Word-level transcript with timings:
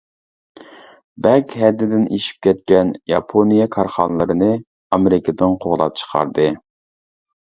«بەك 1.25 1.51
ھەددىدىن 1.63 2.07
ئېشىپ 2.17 2.41
كەتكەن» 2.47 2.93
ياپونىيە 3.13 3.69
كارخانىلىرىنى 3.77 4.51
ئامېرىكىدىن 4.97 5.55
قوغلاپ 5.67 6.01
چىقاردى. 6.03 6.49